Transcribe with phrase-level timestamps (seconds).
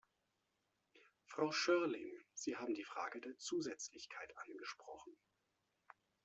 [1.27, 5.15] Frau Schörling, Sie haben die Frage der Zusätzlichkeit angesprochen.